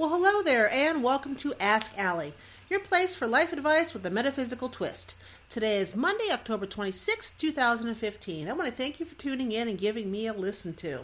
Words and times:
Well, 0.00 0.08
hello 0.08 0.40
there, 0.42 0.72
and 0.72 1.02
welcome 1.02 1.36
to 1.36 1.52
Ask 1.60 1.92
Allie, 1.98 2.32
your 2.70 2.80
place 2.80 3.14
for 3.14 3.26
life 3.26 3.52
advice 3.52 3.92
with 3.92 4.06
a 4.06 4.10
metaphysical 4.10 4.70
twist. 4.70 5.14
Today 5.50 5.76
is 5.76 5.94
Monday, 5.94 6.32
October 6.32 6.64
26, 6.64 7.32
2015. 7.32 8.48
I 8.48 8.52
want 8.54 8.66
to 8.66 8.72
thank 8.72 8.98
you 8.98 9.04
for 9.04 9.14
tuning 9.16 9.52
in 9.52 9.68
and 9.68 9.76
giving 9.76 10.10
me 10.10 10.26
a 10.26 10.32
listen 10.32 10.72
to. 10.76 11.00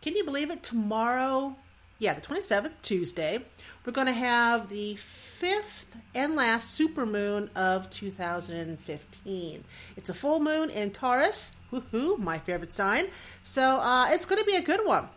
Can 0.00 0.16
you 0.16 0.24
believe 0.24 0.50
it? 0.50 0.62
Tomorrow, 0.62 1.54
yeah, 1.98 2.14
the 2.14 2.22
27th, 2.22 2.80
Tuesday, 2.80 3.44
we're 3.84 3.92
going 3.92 4.06
to 4.06 4.14
have 4.14 4.70
the 4.70 4.94
fifth 4.94 5.94
and 6.14 6.34
last 6.34 6.80
supermoon 6.80 7.54
of 7.54 7.90
2015. 7.90 9.64
It's 9.98 10.08
a 10.08 10.14
full 10.14 10.40
moon 10.40 10.70
in 10.70 10.92
Taurus, 10.92 11.52
woohoo, 11.70 12.18
my 12.18 12.38
favorite 12.38 12.72
sign. 12.72 13.08
So 13.42 13.80
uh, 13.80 14.06
it's 14.08 14.24
going 14.24 14.40
to 14.40 14.46
be 14.46 14.56
a 14.56 14.62
good 14.62 14.86
one. 14.86 15.10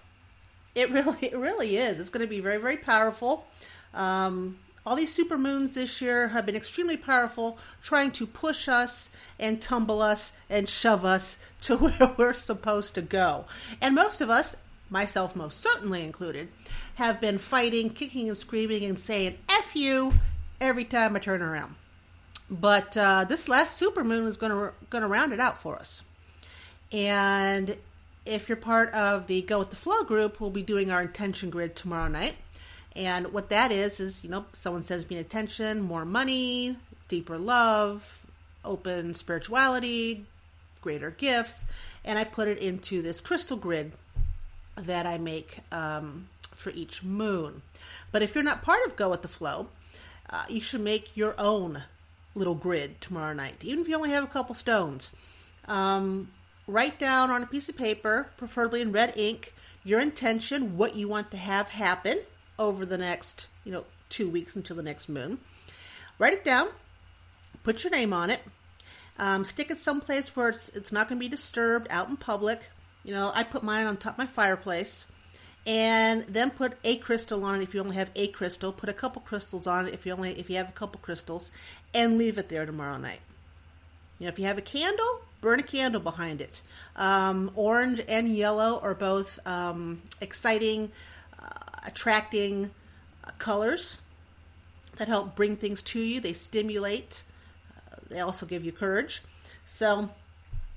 It 0.76 0.92
really, 0.92 1.18
it 1.22 1.38
really 1.38 1.78
is. 1.78 2.00
It's 2.00 2.10
going 2.10 2.26
to 2.26 2.30
be 2.30 2.40
very, 2.40 2.58
very 2.58 2.78
powerful. 2.78 3.46
Um, 3.94 4.58
all 4.86 4.96
these 4.96 5.14
super 5.14 5.38
moons 5.38 5.72
this 5.72 6.02
year 6.02 6.30
have 6.30 6.46
been 6.46 6.56
extremely 6.56 6.98
powerful, 6.98 7.58
trying 7.82 8.12
to 8.12 8.28
push 8.28 8.68
us 8.68 9.10
and 9.40 9.62
tumble 9.62 10.02
us 10.02 10.34
and 10.50 10.68
shove 10.68 11.06
us 11.06 11.40
to 11.62 11.78
where 11.78 12.14
we're 12.18 12.34
supposed 12.34 12.96
to 12.96 13.02
go. 13.02 13.46
And 13.82 13.96
most 13.96 14.20
of 14.22 14.30
us, 14.30 14.58
myself 14.90 15.36
most 15.36 15.60
certainly 15.60 16.04
included, 16.04 16.50
have 16.96 17.22
been 17.22 17.38
fighting, 17.38 17.90
kicking 17.90 18.28
and 18.28 18.38
screaming 18.38 18.84
and 18.84 19.00
saying 19.00 19.38
"f 19.50 19.76
you" 19.76 20.14
every 20.60 20.84
time 20.86 21.16
I 21.16 21.20
turn 21.20 21.42
around. 21.42 21.76
But 22.50 22.96
uh, 22.98 23.24
this 23.24 23.48
last 23.48 23.78
super 23.78 24.04
moon 24.04 24.28
is 24.28 24.38
going 24.38 24.52
to 24.52 24.74
going 24.90 25.02
to 25.02 25.08
round 25.08 25.34
it 25.34 25.40
out 25.40 25.62
for 25.62 25.78
us. 25.78 26.04
And 26.92 27.78
if 28.26 28.48
you're 28.48 28.56
part 28.56 28.94
of 28.94 29.28
the 29.28 29.42
Go 29.42 29.60
with 29.60 29.70
the 29.70 29.76
Flow 29.76 30.04
group, 30.04 30.40
we'll 30.40 30.50
be 30.50 30.62
doing 30.62 30.92
our 30.92 31.02
intention 31.02 31.50
grid 31.50 31.76
tomorrow 31.76 32.08
night. 32.08 32.36
And 32.96 33.34
what 33.34 33.50
that 33.50 33.72
is, 33.72 34.00
is, 34.00 34.24
you 34.24 34.30
know, 34.30 34.46
someone 34.54 34.84
sends 34.84 35.10
me 35.10 35.18
an 35.18 35.82
more 35.82 36.06
money, 36.06 36.78
deeper 37.08 37.38
love, 37.38 38.24
open 38.64 39.14
spirituality, 39.14 40.26
greater 40.82 41.10
gifts, 41.10 41.66
and 42.06 42.20
I 42.20 42.24
put 42.24 42.48
it 42.48 42.60
into 42.60 43.02
this 43.02 43.20
crystal 43.20 43.58
grid 43.58 43.94
that 44.76 45.06
I 45.06 45.18
make 45.18 45.60
um, 45.72 46.28
for 46.56 46.70
each 46.72 47.04
moon. 47.04 47.62
But 48.12 48.22
if 48.22 48.36
you're 48.36 48.44
not 48.44 48.62
part 48.62 48.86
of 48.86 48.96
Go 48.96 49.10
with 49.10 49.22
the 49.22 49.28
Flow, 49.28 49.68
uh, 50.30 50.46
you 50.50 50.62
should 50.62 50.82
make 50.82 51.18
your 51.18 51.36
own 51.38 51.84
little 52.36 52.56
grid 52.56 53.02
tomorrow 53.02 53.34
night, 53.34 53.64
even 53.64 53.80
if 53.80 53.88
you 53.88 53.96
only 53.96 54.10
have 54.10 54.24
a 54.24 54.28
couple 54.28 54.56
stones. 54.56 55.14
Um, 55.68 56.30
write 56.68 57.00
down 57.00 57.30
on 57.30 57.44
a 57.44 57.48
piece 57.48 57.70
of 57.70 57.78
paper, 57.78 58.30
preferably 58.38 58.82
in 58.82 58.92
red 58.92 59.14
ink, 59.16 59.54
your 59.84 60.00
intention, 60.00 60.78
what 60.78 60.96
you 60.96 61.08
want 61.08 61.32
to 61.32 61.38
have 61.38 61.70
happen 61.70 62.20
over 62.58 62.86
the 62.86 62.98
next, 62.98 63.48
you 63.66 63.72
know, 63.72 63.86
two 64.10 64.30
weeks 64.30 64.56
until 64.56 64.76
the 64.76 64.84
next 64.84 65.10
moon. 65.10 65.40
Write 66.20 66.34
it 66.34 66.46
down, 66.46 66.70
put 67.64 67.84
your 67.84 67.92
name 67.92 68.14
on 68.14 68.30
it, 68.30 68.42
um, 69.18 69.44
stick 69.44 69.70
it 69.72 69.80
someplace 69.80 70.36
where 70.36 70.50
it's, 70.50 70.70
it's 70.70 70.92
not 70.92 71.10
going 71.10 71.20
to 71.20 71.26
be 71.26 71.30
disturbed 71.30 71.88
out 71.90 72.10
in 72.10 72.18
public. 72.18 72.70
You 73.04 73.14
know, 73.14 73.32
I 73.34 73.44
put 73.44 73.64
mine 73.64 73.86
on 73.86 73.98
top 73.98 74.14
of 74.14 74.20
my 74.20 74.26
fireplace 74.26 75.08
and 75.66 76.26
then 76.28 76.50
put 76.50 76.78
a 76.84 76.98
crystal 76.98 77.44
on 77.46 77.60
it 77.60 77.64
if 77.64 77.74
you 77.74 77.82
only 77.82 77.96
have 77.96 78.12
a 78.16 78.28
crystal. 78.28 78.72
Put 78.72 78.90
a 78.90 78.94
couple 78.94 79.22
crystals 79.22 79.68
on 79.68 79.88
it 79.88 79.94
if 79.94 80.06
you 80.06 80.14
only 80.14 80.38
if 80.38 80.50
you 80.50 80.58
have 80.58 80.70
a 80.70 80.74
couple 80.74 81.00
crystals, 81.02 81.52
and 81.94 82.18
leave 82.18 82.38
it 82.38 82.50
there 82.50 82.66
tomorrow 82.66 82.98
night. 82.98 83.22
You 84.20 84.26
know, 84.26 84.30
if 84.30 84.40
you 84.40 84.46
have 84.46 84.58
a 84.58 84.62
candle, 84.62 85.22
burn 85.44 85.60
a 85.60 85.64
candle 85.64 86.00
behind 86.00 86.42
it. 86.42 86.62
Um, 86.96 87.52
orange 87.56 88.02
and 88.08 88.34
yellow 88.34 88.80
are 88.82 88.96
both 88.96 89.40
um, 89.46 90.02
exciting, 90.22 90.92
uh, 91.38 91.50
attracting 91.86 92.72
uh, 93.24 93.32
colors 93.38 94.00
that 94.96 95.10
help 95.10 95.36
bring 95.36 95.58
things 95.58 95.82
to 95.84 96.00
you. 96.00 96.22
They 96.22 96.34
stimulate. 96.34 97.24
Uh, 97.76 97.98
they 98.10 98.20
also 98.22 98.46
give 98.46 98.64
you 98.64 98.72
courage. 98.72 99.22
So, 99.66 100.10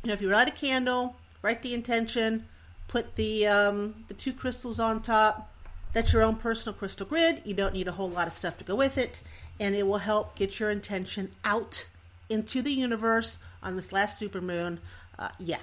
you 0.02 0.08
know, 0.08 0.14
if 0.14 0.20
you 0.20 0.28
light 0.28 0.48
a 0.48 0.52
candle, 0.52 1.14
write 1.42 1.62
the 1.62 1.72
intention, 1.72 2.46
put 2.88 3.14
the 3.14 3.46
um, 3.46 4.04
the 4.08 4.14
two 4.14 4.32
crystals 4.32 4.80
on 4.80 5.00
top. 5.00 5.52
That's 5.92 6.12
your 6.12 6.22
own 6.22 6.36
personal 6.36 6.74
crystal 6.74 7.06
grid. 7.06 7.42
You 7.44 7.54
don't 7.54 7.72
need 7.72 7.88
a 7.88 7.92
whole 7.92 8.10
lot 8.10 8.26
of 8.26 8.34
stuff 8.34 8.58
to 8.58 8.64
go 8.64 8.74
with 8.74 8.98
it, 8.98 9.22
and 9.60 9.76
it 9.76 9.86
will 9.86 9.98
help 9.98 10.34
get 10.34 10.58
your 10.58 10.70
intention 10.70 11.30
out 11.44 11.86
into 12.28 12.60
the 12.62 12.72
universe 12.72 13.38
on 13.66 13.76
this 13.76 13.92
last 13.92 14.20
supermoon. 14.20 14.78
Uh, 15.18 15.28
yeah. 15.38 15.58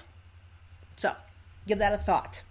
So, 0.98 1.16
give 1.66 1.80
that 1.80 1.94
a 1.94 1.98
thought. 1.98 2.44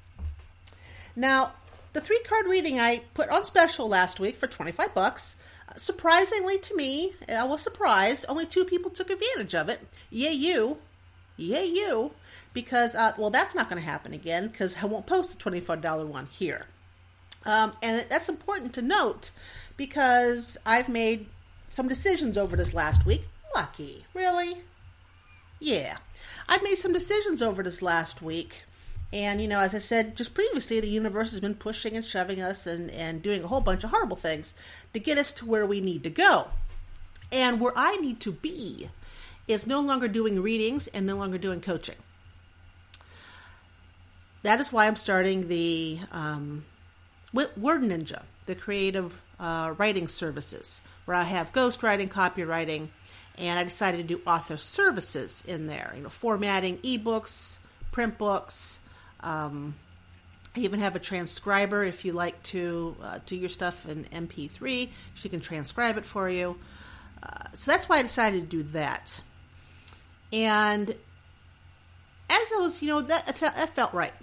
Now, 1.14 1.52
the 1.92 2.00
three 2.00 2.20
card 2.26 2.46
reading 2.46 2.80
I 2.80 3.02
put 3.14 3.28
on 3.28 3.44
special 3.44 3.86
last 3.86 4.18
week 4.18 4.36
for 4.36 4.46
25 4.46 4.94
bucks. 4.94 5.36
Uh, 5.68 5.74
surprisingly 5.76 6.58
to 6.58 6.74
me, 6.74 7.12
I 7.28 7.44
was 7.44 7.60
surprised. 7.60 8.24
Only 8.28 8.46
two 8.46 8.64
people 8.64 8.90
took 8.90 9.10
advantage 9.10 9.54
of 9.54 9.68
it. 9.68 9.80
Yay, 10.10 10.32
you. 10.32 10.78
Yay, 11.36 11.66
you. 11.66 12.12
Because, 12.54 12.94
uh, 12.94 13.12
well, 13.18 13.30
that's 13.30 13.54
not 13.54 13.68
going 13.68 13.80
to 13.80 13.88
happen 13.88 14.12
again 14.12 14.48
because 14.48 14.76
I 14.82 14.86
won't 14.86 15.06
post 15.06 15.38
the 15.38 15.50
$25 15.50 16.06
one 16.06 16.26
here. 16.26 16.66
Um, 17.44 17.72
and 17.82 18.06
that's 18.08 18.28
important 18.28 18.72
to 18.74 18.82
note 18.82 19.30
because 19.76 20.56
I've 20.64 20.88
made 20.88 21.26
some 21.68 21.88
decisions 21.88 22.38
over 22.38 22.56
this 22.56 22.72
last 22.72 23.04
week. 23.04 23.24
Lucky. 23.54 24.04
Really? 24.14 24.62
Yeah. 25.62 25.98
I've 26.48 26.64
made 26.64 26.78
some 26.78 26.92
decisions 26.92 27.40
over 27.40 27.62
this 27.62 27.82
last 27.82 28.20
week. 28.20 28.64
And, 29.12 29.40
you 29.40 29.46
know, 29.46 29.60
as 29.60 29.76
I 29.76 29.78
said 29.78 30.16
just 30.16 30.34
previously, 30.34 30.80
the 30.80 30.88
universe 30.88 31.30
has 31.30 31.38
been 31.38 31.54
pushing 31.54 31.94
and 31.94 32.04
shoving 32.04 32.42
us 32.42 32.66
and, 32.66 32.90
and 32.90 33.22
doing 33.22 33.44
a 33.44 33.46
whole 33.46 33.60
bunch 33.60 33.84
of 33.84 33.90
horrible 33.90 34.16
things 34.16 34.56
to 34.92 34.98
get 34.98 35.18
us 35.18 35.30
to 35.34 35.46
where 35.46 35.64
we 35.64 35.80
need 35.80 36.02
to 36.02 36.10
go. 36.10 36.48
And 37.30 37.60
where 37.60 37.72
I 37.76 37.96
need 37.98 38.18
to 38.20 38.32
be 38.32 38.88
is 39.46 39.64
no 39.64 39.80
longer 39.80 40.08
doing 40.08 40.42
readings 40.42 40.88
and 40.88 41.06
no 41.06 41.16
longer 41.16 41.38
doing 41.38 41.60
coaching. 41.60 41.96
That 44.42 44.58
is 44.60 44.72
why 44.72 44.88
I'm 44.88 44.96
starting 44.96 45.46
the 45.46 46.00
um, 46.10 46.64
Word 47.32 47.82
Ninja, 47.82 48.22
the 48.46 48.56
creative 48.56 49.22
uh, 49.38 49.74
writing 49.78 50.08
services, 50.08 50.80
where 51.04 51.16
I 51.16 51.22
have 51.22 51.52
ghostwriting, 51.52 52.08
copywriting, 52.08 52.88
and 53.38 53.58
I 53.58 53.64
decided 53.64 53.98
to 53.98 54.16
do 54.16 54.20
author 54.26 54.56
services 54.56 55.42
in 55.46 55.66
there. 55.66 55.92
You 55.96 56.02
know, 56.02 56.08
formatting 56.08 56.78
ebooks, 56.78 57.58
print 57.90 58.18
books. 58.18 58.78
Um, 59.20 59.74
I 60.54 60.60
even 60.60 60.80
have 60.80 60.96
a 60.96 60.98
transcriber 60.98 61.82
if 61.84 62.04
you 62.04 62.12
like 62.12 62.42
to 62.44 62.96
uh, 63.02 63.18
do 63.24 63.36
your 63.36 63.48
stuff 63.48 63.88
in 63.88 64.04
MP3. 64.04 64.90
She 65.14 65.28
can 65.28 65.40
transcribe 65.40 65.96
it 65.96 66.04
for 66.04 66.28
you. 66.28 66.58
Uh, 67.22 67.44
so 67.54 67.70
that's 67.70 67.88
why 67.88 67.98
I 67.98 68.02
decided 68.02 68.50
to 68.50 68.56
do 68.56 68.62
that. 68.72 69.20
And 70.32 70.90
as 70.90 70.96
I 72.28 72.58
was, 72.58 72.82
you 72.82 72.88
know, 72.88 73.00
that, 73.02 73.26
that 73.26 73.74
felt 73.74 73.94
right. 73.94 74.14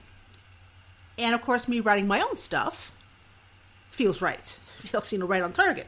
And 1.18 1.34
of 1.34 1.42
course, 1.42 1.68
me 1.68 1.80
writing 1.80 2.08
my 2.08 2.22
own 2.22 2.38
stuff 2.38 2.94
feels 3.92 4.22
right. 4.22 4.58
Feels, 4.80 5.12
you 5.12 5.19
know, 5.19 5.25
right 5.25 5.42
on 5.42 5.52
target. 5.52 5.88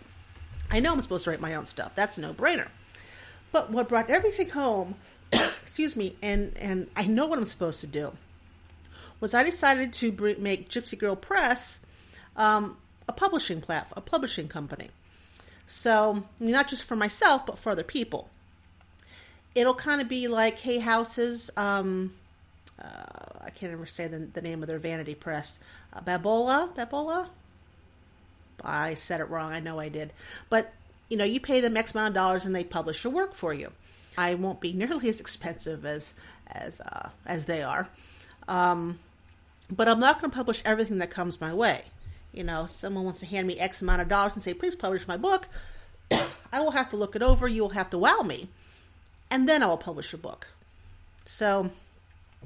I 0.70 0.82
know 0.82 0.92
I'm 0.92 1.02
supposed 1.02 1.24
to 1.24 1.30
write 1.30 1.40
my 1.40 1.56
own 1.56 1.66
stuff. 1.66 1.96
That's 1.96 2.18
a 2.18 2.22
no 2.22 2.34
brainer. 2.34 2.68
But 3.52 3.72
what 3.72 3.90
brought 3.90 4.10
everything 4.10 4.50
home, 4.50 4.96
excuse 5.32 5.96
me, 5.96 6.16
and, 6.22 6.56
and 6.58 6.90
I 6.96 7.06
know 7.06 7.28
what 7.28 7.38
I'm 7.38 7.46
supposed 7.46 7.82
to 7.82 7.88
do, 7.88 8.14
was 9.20 9.34
I 9.34 9.44
decided 9.44 9.94
to 9.94 10.12
bring, 10.12 10.42
make 10.42 10.70
Gypsy 10.70 10.98
Girl 10.98 11.16
Press 11.16 11.80
um, 12.36 12.78
a 13.08 13.14
publishing 13.14 13.62
platform, 13.62 13.94
a 13.98 14.02
publishing 14.02 14.48
company. 14.48 14.90
So 15.66 16.26
not 16.40 16.68
just 16.68 16.84
for 16.84 16.96
myself, 16.96 17.46
but 17.46 17.58
for 17.58 17.72
other 17.72 17.84
people. 17.84 18.30
It'll 19.54 19.76
kind 19.76 20.02
of 20.02 20.08
be 20.08 20.28
like 20.28 20.60
Hay 20.60 20.80
House's. 20.80 21.52
Um, 21.56 22.14
uh, 22.82 23.40
I 23.42 23.50
can't 23.52 23.72
ever 23.72 23.86
say 23.86 24.08
the, 24.08 24.20
the, 24.20 24.42
name 24.42 24.64
of 24.64 24.68
their 24.68 24.80
vanity 24.80 25.14
press. 25.14 25.60
Uh, 25.94 26.02
Babola, 26.02 26.74
Babola. 26.76 27.28
I 28.64 28.96
said 28.96 29.22
it 29.22 29.30
wrong. 29.30 29.52
I 29.52 29.60
know 29.60 29.80
I 29.80 29.90
did, 29.90 30.14
but 30.50 30.74
you 31.12 31.18
know, 31.18 31.26
you 31.26 31.42
pay 31.42 31.60
them 31.60 31.76
X 31.76 31.94
amount 31.94 32.08
of 32.08 32.14
dollars 32.14 32.46
and 32.46 32.56
they 32.56 32.64
publish 32.64 33.04
your 33.04 33.12
work 33.12 33.34
for 33.34 33.54
you. 33.54 33.74
I 34.18 34.34
won't 34.36 34.62
be 34.62 34.72
nearly 34.72 35.10
as 35.10 35.20
expensive 35.20 35.86
as 35.86 36.14
as 36.48 36.80
uh, 36.80 37.10
as 37.26 37.48
they 37.48 37.62
are, 37.62 37.90
um, 38.48 38.98
but 39.70 39.90
I'm 39.90 40.00
not 40.00 40.22
going 40.22 40.32
to 40.32 40.36
publish 40.36 40.62
everything 40.64 41.00
that 41.00 41.12
comes 41.12 41.42
my 41.42 41.54
way. 41.54 41.84
You 42.32 42.46
know, 42.46 42.66
someone 42.66 43.04
wants 43.04 43.20
to 43.20 43.26
hand 43.26 43.46
me 43.46 43.60
X 43.60 43.82
amount 43.82 44.02
of 44.02 44.08
dollars 44.08 44.36
and 44.36 44.44
say, 44.44 44.54
"Please 44.54 44.76
publish 44.76 45.06
my 45.06 45.18
book." 45.18 45.50
I 46.54 46.62
will 46.62 46.72
have 46.72 46.90
to 46.92 46.98
look 46.98 47.16
it 47.18 47.22
over. 47.22 47.46
You 47.46 47.64
will 47.64 47.70
have 47.70 47.90
to 47.90 47.98
wow 47.98 48.22
me, 48.22 48.48
and 49.30 49.50
then 49.50 49.62
I 49.64 49.66
will 49.66 49.78
publish 49.78 50.14
your 50.14 50.20
book. 50.20 50.48
So, 51.26 51.72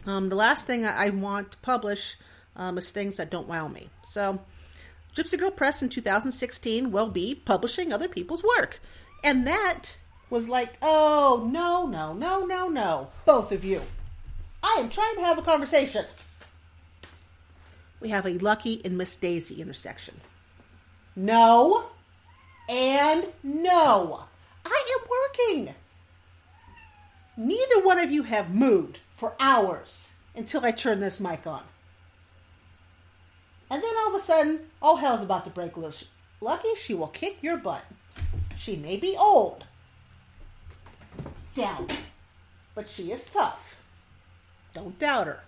um, 0.07 0.29
the 0.29 0.35
last 0.35 0.65
thing 0.65 0.87
I 0.87 1.11
want 1.11 1.51
to 1.51 1.57
publish 1.59 2.17
um, 2.55 2.79
is 2.79 2.89
things 2.89 3.17
that 3.17 3.29
don't 3.29 3.47
wow 3.47 3.67
me. 3.67 3.89
So, 4.03 4.39
Gypsy 5.15 5.39
Girl 5.39 5.49
Press 5.49 5.81
in 5.81 5.87
2016 5.87 6.91
will 6.91 7.07
be 7.07 7.35
publishing 7.35 7.93
other 7.93 8.09
people's 8.09 8.43
work. 8.43 8.81
And 9.23 9.47
that 9.47 9.97
was 10.29 10.49
like, 10.49 10.73
oh, 10.81 11.47
no, 11.49 11.85
no, 11.85 12.13
no, 12.13 12.45
no, 12.45 12.67
no. 12.67 13.07
Both 13.23 13.53
of 13.53 13.63
you. 13.63 13.81
I 14.61 14.77
am 14.79 14.89
trying 14.89 15.15
to 15.15 15.21
have 15.21 15.37
a 15.37 15.41
conversation. 15.41 16.05
We 18.01 18.09
have 18.09 18.25
a 18.25 18.37
Lucky 18.39 18.81
and 18.83 18.97
Miss 18.97 19.15
Daisy 19.15 19.61
intersection. 19.61 20.19
No. 21.15 21.85
And 22.67 23.27
no. 23.41 24.25
I 24.65 24.97
am 24.99 25.09
working. 25.09 25.75
Neither 27.37 27.85
one 27.85 27.99
of 27.99 28.11
you 28.11 28.23
have 28.23 28.53
moved 28.53 28.99
for 29.15 29.33
hours 29.39 30.11
until 30.35 30.65
I 30.65 30.71
turn 30.71 30.99
this 30.99 31.21
mic 31.21 31.47
on. 31.47 31.63
And 33.69 33.81
then 33.81 33.93
all 33.99 34.15
of 34.15 34.21
a 34.21 34.23
sudden, 34.23 34.59
all 34.81 34.97
hell's 34.97 35.23
about 35.23 35.45
to 35.45 35.51
break 35.51 35.75
loose. 35.77 36.05
Lucky 36.41 36.75
she 36.77 36.93
will 36.93 37.07
kick 37.07 37.41
your 37.41 37.57
butt. 37.57 37.83
She 38.55 38.75
may 38.75 38.97
be 38.97 39.15
old. 39.17 39.65
Down. 41.55 41.87
But 42.73 42.89
she 42.89 43.11
is 43.11 43.29
tough. 43.29 43.81
Don't 44.73 44.99
doubt 44.99 45.27
her. 45.27 45.39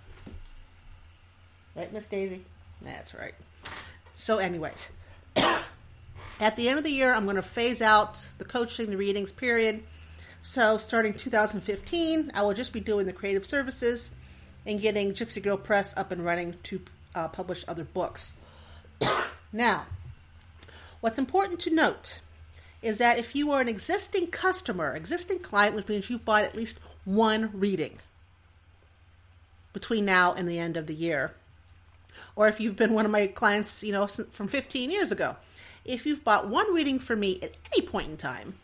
Right, 1.75 1.92
Miss 1.94 2.08
Daisy? 2.08 2.44
That's 2.81 3.14
right. 3.14 3.36
So, 4.16 4.38
anyways, 4.40 4.90
at 5.36 6.56
the 6.56 6.70
end 6.70 6.80
of 6.80 6.84
the 6.84 6.92
year, 6.92 7.13
I'm 7.13 7.25
going 7.25 7.36
to 7.36 7.42
phase 7.42 7.81
out 7.81 8.28
the 8.38 8.46
coaching, 8.46 8.90
the 8.90 8.98
readings 8.98 9.31
period. 9.31 9.84
So, 10.42 10.78
starting 10.78 11.13
2015, 11.13 12.31
I 12.34 12.42
will 12.42 12.54
just 12.54 12.74
be 12.74 12.80
doing 12.80 13.06
the 13.06 13.13
creative 13.13 13.46
services 13.46 14.12
and 14.66 14.81
getting 14.81 15.13
Gypsy 15.13 15.44
Girl 15.44 15.58
Press 15.58 15.96
up 15.98 16.12
and 16.12 16.24
running 16.25 16.56
to 16.63 16.81
uh, 17.18 17.28
publish 17.28 17.66
other 17.68 17.84
books. 17.84 18.36
now, 19.52 19.88
what's 21.02 21.18
important 21.18 21.60
to 21.62 21.74
note 21.74 22.22
is 22.81 23.00
that 23.00 23.18
if 23.18 23.36
you 23.36 23.52
are 23.52 23.60
an 23.60 23.68
existing 23.68 24.28
customer, 24.28 24.94
existing 24.94 25.40
client, 25.40 25.75
which 25.75 25.88
means 25.88 26.10
you've 26.10 26.25
bought 26.25 26.44
at 26.44 26.56
least 26.56 26.80
one 27.06 27.50
reading 27.54 27.98
between 29.74 30.06
now 30.06 30.34
and 30.34 30.48
the 30.48 30.60
end 30.60 30.78
of 30.78 30.86
the 30.86 30.94
year, 30.94 31.34
or 32.36 32.48
if 32.48 32.60
you've 32.60 32.75
been 32.75 32.94
one 32.94 33.06
of 33.06 33.12
my 33.12 33.25
clients, 33.25 33.84
you 33.84 33.92
know, 33.92 34.06
from 34.06 34.48
15 34.48 34.92
years 34.92 35.12
ago, 35.12 35.36
if 35.86 36.06
you've 36.06 36.24
bought 36.24 36.48
one 36.48 36.72
reading 36.74 37.00
for 37.00 37.16
me 37.16 37.40
at 37.42 37.54
any 37.75 37.86
point 37.86 38.10
in 38.10 38.18
time 38.18 38.56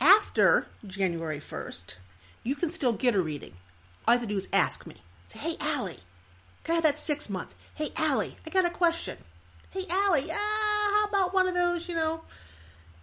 after 0.00 0.66
January 0.84 1.38
1st, 1.38 1.96
you 2.42 2.56
can 2.56 2.70
still 2.70 2.92
get 2.92 3.14
a 3.14 3.22
reading. 3.22 3.52
All 4.06 4.14
you 4.14 4.18
have 4.18 4.28
to 4.28 4.34
do 4.34 4.38
is 4.38 4.48
ask 4.52 4.86
me. 4.86 4.96
Say, 5.26 5.38
hey, 5.38 5.56
Allie, 5.60 6.00
can 6.64 6.72
I 6.72 6.74
have 6.76 6.84
that 6.84 6.98
six 6.98 7.28
month? 7.28 7.54
Hey, 7.74 7.90
Allie, 7.96 8.36
I 8.46 8.50
got 8.50 8.64
a 8.64 8.70
question. 8.70 9.18
Hey, 9.70 9.84
Allie, 9.90 10.30
uh, 10.30 10.34
how 10.34 11.04
about 11.08 11.34
one 11.34 11.46
of 11.46 11.54
those, 11.54 11.88
you 11.88 11.94
know, 11.94 12.22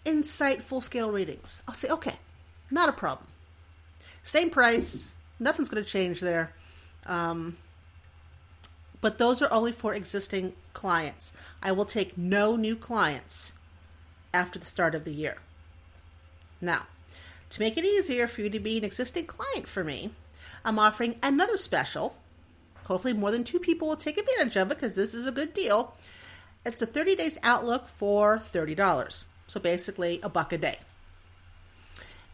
insight 0.03 0.63
full 0.63 0.81
scale 0.81 1.11
readings? 1.11 1.61
I'll 1.67 1.75
say, 1.75 1.89
okay, 1.89 2.15
not 2.71 2.89
a 2.89 2.93
problem. 2.93 3.27
Same 4.23 4.49
price, 4.49 5.13
nothing's 5.39 5.69
going 5.69 5.83
to 5.83 5.89
change 5.89 6.21
there. 6.21 6.53
Um, 7.05 7.57
but 8.99 9.17
those 9.17 9.41
are 9.41 9.51
only 9.51 9.71
for 9.71 9.93
existing 9.93 10.53
clients. 10.73 11.33
I 11.61 11.71
will 11.71 11.85
take 11.85 12.17
no 12.17 12.55
new 12.55 12.75
clients 12.75 13.53
after 14.33 14.59
the 14.59 14.65
start 14.65 14.95
of 14.95 15.03
the 15.03 15.13
year. 15.13 15.37
Now, 16.61 16.83
to 17.49 17.59
make 17.59 17.77
it 17.77 17.83
easier 17.83 18.27
for 18.27 18.41
you 18.41 18.49
to 18.49 18.59
be 18.59 18.77
an 18.77 18.83
existing 18.83 19.25
client 19.25 19.67
for 19.67 19.83
me, 19.83 20.11
I'm 20.63 20.79
offering 20.79 21.15
another 21.21 21.57
special 21.57 22.15
Hopefully, 22.91 23.13
more 23.13 23.31
than 23.31 23.45
two 23.45 23.57
people 23.57 23.87
will 23.87 23.95
take 23.95 24.17
advantage 24.17 24.57
of 24.57 24.69
it 24.69 24.75
because 24.75 24.95
this 24.95 25.13
is 25.13 25.25
a 25.25 25.31
good 25.31 25.53
deal. 25.53 25.95
It's 26.65 26.81
a 26.81 26.85
30 26.85 27.15
days 27.15 27.37
outlook 27.41 27.87
for 27.87 28.39
$30. 28.39 29.23
So 29.47 29.61
basically, 29.61 30.19
a 30.21 30.27
buck 30.27 30.51
a 30.51 30.57
day. 30.57 30.77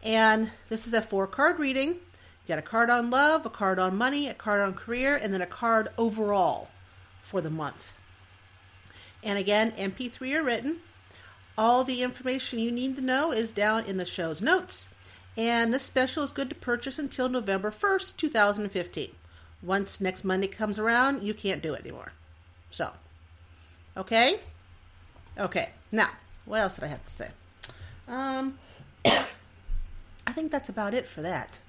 And 0.02 0.50
this 0.68 0.88
is 0.88 0.94
a 0.94 1.00
four 1.00 1.28
card 1.28 1.60
reading. 1.60 1.90
You 1.90 2.48
got 2.48 2.58
a 2.58 2.62
card 2.62 2.90
on 2.90 3.08
love, 3.08 3.46
a 3.46 3.50
card 3.50 3.78
on 3.78 3.96
money, 3.96 4.26
a 4.26 4.34
card 4.34 4.60
on 4.62 4.74
career, 4.74 5.14
and 5.14 5.32
then 5.32 5.42
a 5.42 5.46
card 5.46 5.90
overall 5.96 6.70
for 7.22 7.40
the 7.40 7.50
month. 7.50 7.94
And 9.22 9.38
again, 9.38 9.70
MP3 9.70 10.40
are 10.40 10.42
written. 10.42 10.78
All 11.56 11.84
the 11.84 12.02
information 12.02 12.58
you 12.58 12.72
need 12.72 12.96
to 12.96 13.02
know 13.02 13.30
is 13.30 13.52
down 13.52 13.84
in 13.84 13.96
the 13.96 14.04
show's 14.04 14.42
notes. 14.42 14.88
And 15.36 15.72
this 15.72 15.84
special 15.84 16.24
is 16.24 16.32
good 16.32 16.48
to 16.48 16.56
purchase 16.56 16.98
until 16.98 17.28
November 17.28 17.70
1st, 17.70 18.16
2015 18.16 19.10
once 19.62 20.00
next 20.00 20.24
Monday 20.24 20.46
comes 20.46 20.78
around, 20.78 21.22
you 21.22 21.34
can't 21.34 21.62
do 21.62 21.74
it 21.74 21.80
anymore. 21.80 22.12
So, 22.70 22.90
okay? 23.96 24.38
Okay, 25.38 25.70
now, 25.92 26.10
what 26.44 26.60
else 26.60 26.76
did 26.76 26.84
I 26.84 26.88
have 26.88 27.04
to 27.04 27.10
say? 27.10 27.28
Um, 28.08 28.58
I 29.06 30.32
think 30.32 30.50
that's 30.50 30.68
about 30.68 30.94
it 30.94 31.06
for 31.06 31.22
that. 31.22 31.60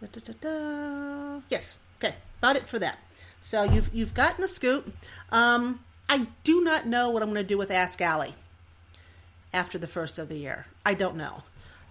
Da, 0.00 0.20
da, 0.20 0.32
da, 0.40 1.40
yes, 1.48 1.78
okay, 1.98 2.16
about 2.38 2.56
it 2.56 2.68
for 2.68 2.78
that. 2.78 2.98
So 3.40 3.62
you've 3.62 3.94
you've 3.94 4.14
gotten 4.14 4.44
a 4.44 4.48
scoop. 4.48 4.92
Um, 5.30 5.80
I 6.08 6.26
do 6.44 6.62
not 6.62 6.86
know 6.86 7.10
what 7.10 7.22
I'm 7.22 7.30
going 7.30 7.42
to 7.42 7.48
do 7.48 7.58
with 7.58 7.70
Ask 7.70 8.00
Allie 8.00 8.34
after 9.52 9.78
the 9.78 9.86
first 9.86 10.18
of 10.18 10.28
the 10.28 10.36
year. 10.36 10.66
I 10.84 10.94
don't 10.94 11.16
know. 11.16 11.44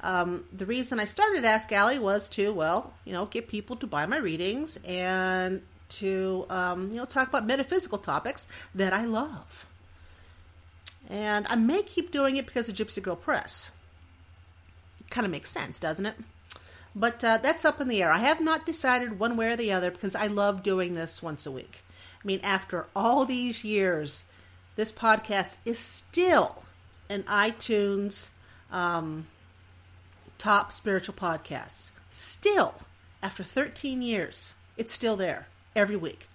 Um, 0.04 0.44
the 0.52 0.66
reason 0.66 1.00
I 1.00 1.06
started 1.06 1.46
Ask 1.46 1.72
Allie 1.72 1.98
was 1.98 2.28
to, 2.30 2.54
well, 2.54 2.94
you 3.06 3.14
know, 3.14 3.26
get 3.26 3.48
people 3.48 3.78
to 3.78 3.88
buy 3.88 4.06
my 4.06 4.18
readings 4.18 4.78
and 4.86 5.62
to, 5.90 6.46
um, 6.50 6.92
you 6.92 6.98
know, 6.98 7.06
talk 7.06 7.30
about 7.30 7.48
metaphysical 7.48 7.98
topics 7.98 8.50
that 8.76 8.92
I 8.92 9.06
love. 9.06 9.66
And 11.10 11.46
I 11.50 11.56
may 11.56 11.84
keep 11.84 12.12
doing 12.12 12.36
it 12.36 12.46
because 12.46 12.68
of 12.68 12.76
Gypsy 12.76 13.02
Girl 13.02 13.16
Press. 13.16 13.72
Kind 15.10 15.26
of 15.26 15.32
makes 15.32 15.50
sense, 15.50 15.80
doesn't 15.80 16.06
it? 16.06 16.16
But 16.96 17.24
uh, 17.24 17.38
that's 17.38 17.66
up 17.66 17.80
in 17.80 17.88
the 17.88 18.04
air. 18.04 18.12
I 18.12 18.20
have 18.20 18.42
not 18.42 18.66
decided 18.66 19.20
one 19.20 19.38
way 19.38 19.52
or 19.52 19.56
the 19.56 19.72
other 19.72 19.90
because 19.90 20.16
I 20.16 20.28
love 20.28 20.64
doing 20.64 20.96
this 20.96 21.24
once 21.24 21.46
a 21.46 21.52
week. 21.52 21.82
I 22.24 22.28
mean, 22.28 22.42
after 22.44 22.88
all 22.96 23.26
these 23.26 23.64
years, 23.64 24.26
this 24.76 24.92
podcast 24.92 25.58
is 25.66 25.80
still 25.80 26.64
an 27.10 27.24
iTunes 27.24 28.30
um, 28.72 29.28
top 30.44 30.74
spiritual 30.74 31.16
podcasts. 31.16 31.92
Still, 32.10 32.76
after 33.22 33.44
13 33.44 34.02
years, 34.02 34.56
it's 34.76 34.92
still 34.92 35.16
there 35.16 35.48
every 35.74 35.96
week. 35.96 36.28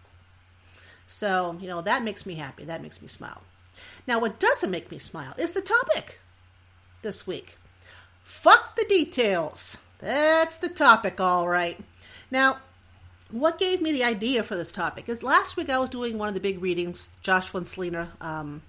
So, 1.06 1.58
you 1.60 1.68
know, 1.68 1.82
that 1.82 2.02
makes 2.02 2.24
me 2.24 2.34
happy. 2.34 2.64
That 2.64 2.80
makes 2.80 3.02
me 3.02 3.08
smile. 3.08 3.42
Now, 4.06 4.18
what 4.18 4.40
doesn't 4.40 4.70
make 4.70 4.90
me 4.90 4.96
smile 4.96 5.34
is 5.36 5.52
the 5.52 5.60
topic 5.60 6.20
this 7.02 7.26
week. 7.26 7.58
Fuck 8.22 8.76
the 8.76 8.86
details. 8.88 9.76
That's 9.98 10.56
the 10.56 10.70
topic, 10.70 11.20
all 11.20 11.46
right. 11.46 11.78
Now, 12.30 12.60
what 13.30 13.58
gave 13.58 13.82
me 13.82 13.92
the 13.92 14.04
idea 14.04 14.42
for 14.42 14.56
this 14.56 14.72
topic 14.72 15.10
is 15.10 15.22
last 15.22 15.58
week 15.58 15.68
I 15.68 15.78
was 15.78 15.90
doing 15.90 16.16
one 16.16 16.28
of 16.28 16.34
the 16.34 16.40
big 16.40 16.62
readings, 16.62 17.10
Joshua 17.20 17.58
and 17.58 17.68
Selena 17.68 18.10
um, 18.22 18.62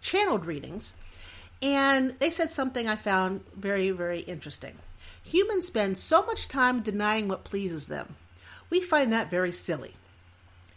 channeled 0.00 0.44
readings, 0.44 0.94
and 1.62 2.18
they 2.18 2.30
said 2.30 2.50
something 2.50 2.88
I 2.88 2.96
found 2.96 3.44
very, 3.56 3.90
very 3.90 4.20
interesting. 4.20 4.76
Humans 5.22 5.66
spend 5.68 5.96
so 5.96 6.26
much 6.26 6.48
time 6.48 6.80
denying 6.80 7.28
what 7.28 7.44
pleases 7.44 7.86
them. 7.86 8.16
We 8.68 8.80
find 8.80 9.12
that 9.12 9.30
very 9.30 9.52
silly. 9.52 9.94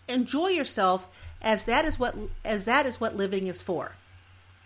Enjoy 0.07 0.49
yourself 0.49 1.07
as 1.41 1.63
that 1.65 1.85
is 1.85 1.97
what 1.97 2.15
as 2.43 2.65
that 2.65 2.85
is 2.85 3.01
what 3.01 3.15
living 3.15 3.47
is 3.47 3.61
for. 3.61 3.93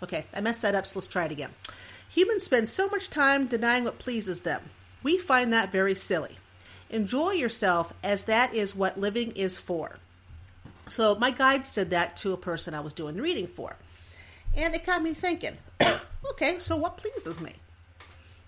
Okay, 0.04 0.26
I 0.34 0.42
messed 0.42 0.62
that 0.62 0.76
up, 0.76 0.86
so 0.86 1.00
let's 1.00 1.08
try 1.08 1.26
it 1.26 1.32
again. 1.32 1.52
Humans 2.10 2.44
spend 2.44 2.70
so 2.70 2.88
much 2.90 3.10
time 3.10 3.46
denying 3.46 3.84
what 3.84 4.00
pleases 4.00 4.42
them. 4.42 4.62
We 5.04 5.18
find 5.18 5.54
that 5.54 5.72
very 5.72 5.96
silly. 5.96 6.36
Enjoy 6.90 7.32
yourself 7.32 7.94
as 8.04 8.26
that 8.26 8.54
is 8.54 8.76
what 8.76 9.00
living 9.00 9.32
is 9.32 9.58
for. 9.58 9.98
So 10.88 11.16
my 11.16 11.32
guide 11.32 11.66
said 11.66 11.92
that 11.92 12.18
to 12.18 12.34
a 12.34 12.38
person 12.38 12.74
I 12.74 12.80
was 12.80 12.94
doing 12.94 13.18
reading 13.18 13.48
for. 13.48 13.76
And 14.56 14.74
it 14.74 14.86
got 14.86 15.04
me 15.04 15.14
thinking. 15.14 15.58
okay, 16.32 16.60
so 16.60 16.76
what 16.76 16.98
pleases 16.98 17.40
me? 17.40 17.54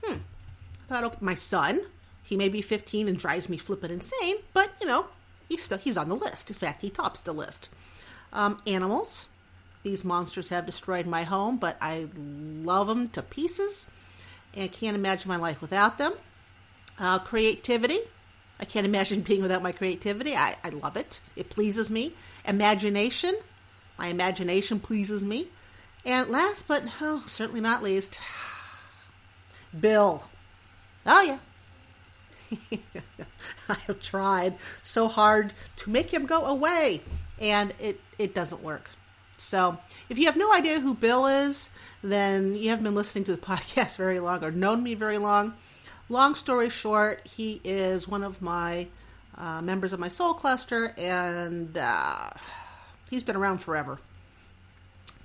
Hmm. 0.04 0.18
I 0.18 0.88
thought, 0.88 1.04
okay, 1.06 1.18
my 1.22 1.36
son. 1.36 1.82
He 2.24 2.38
may 2.38 2.48
be 2.48 2.62
15 2.62 3.10
and 3.10 3.18
drives 3.18 3.50
me 3.50 3.58
flippin' 3.58 3.92
insane, 3.92 4.38
but 4.54 4.72
you 4.80 4.88
know, 4.88 5.08
he's 5.50 5.64
still 5.64 5.78
he's 5.78 5.98
on 5.98 6.08
the 6.08 6.16
list. 6.16 6.50
In 6.50 6.56
fact, 6.56 6.82
he 6.82 6.90
tops 6.90 7.20
the 7.20 7.34
list. 7.34 7.68
Um, 8.32 8.62
animals. 8.66 9.28
These 9.84 10.06
monsters 10.06 10.50
have 10.50 10.66
destroyed 10.66 11.08
my 11.08 11.24
home, 11.24 11.58
but 11.58 11.76
I 11.82 12.08
love 12.16 12.88
them 12.88 13.10
to 13.10 13.22
pieces, 13.22 13.88
and 14.54 14.72
can't 14.72 14.96
imagine 14.96 15.28
my 15.28 15.38
life 15.38 15.60
without 15.60 15.98
them. 15.98 16.14
Uh, 16.98 17.20
creativity. 17.20 18.00
I 18.60 18.66
can't 18.66 18.86
imagine 18.86 19.22
being 19.28 19.42
without 19.42 19.64
my 19.64 19.72
creativity. 19.72 20.36
I, 20.36 20.56
I 20.64 20.70
love 20.70 20.96
it. 20.96 21.20
It 21.36 21.50
pleases 21.50 21.90
me. 21.90 22.14
Imagination. 22.46 23.36
My 23.98 24.08
imagination 24.08 24.80
pleases 24.80 25.24
me. 25.24 25.48
And 26.06 26.30
last 26.30 26.68
but 26.68 26.84
oh, 27.00 27.24
certainly 27.28 27.62
not 27.62 27.84
least, 27.84 28.20
Bill. 29.80 30.24
Oh, 31.06 31.22
yeah. 31.22 31.40
I 33.70 33.74
have 33.88 34.02
tried 34.02 34.56
so 34.84 35.08
hard 35.08 35.54
to 35.78 35.90
make 35.90 36.14
him 36.14 36.26
go 36.26 36.46
away, 36.46 37.02
and 37.40 37.74
it, 37.80 38.00
it 38.20 38.34
doesn't 38.34 38.62
work. 38.62 38.90
So, 39.38 39.78
if 40.10 40.18
you 40.18 40.26
have 40.26 40.38
no 40.38 40.54
idea 40.54 40.80
who 40.80 40.94
Bill 40.94 41.26
is, 41.26 41.70
then 42.04 42.56
you 42.56 42.70
haven't 42.70 42.84
been 42.84 42.96
listening 42.96 43.24
to 43.26 43.32
the 43.32 43.38
podcast 43.42 43.98
very 43.98 44.20
long 44.20 44.44
or 44.44 44.52
known 44.52 44.84
me 44.84 44.94
very 44.94 45.18
long. 45.18 45.54
Long 46.10 46.36
story 46.36 46.70
short, 46.70 47.26
he 47.26 47.62
is 47.64 48.08
one 48.08 48.24
of 48.24 48.42
my 48.42 48.88
uh, 49.38 49.62
members 49.62 49.94
of 49.94 50.00
my 50.00 50.10
soul 50.10 50.34
cluster, 50.34 50.94
and 50.98 51.78
uh, 51.78 52.32
he's 53.10 53.24
been 53.24 53.36
around 53.36 53.60
forever. 53.60 54.00